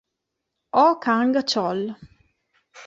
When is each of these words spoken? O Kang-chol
O 0.83 0.97
Kang-chol 1.03 1.93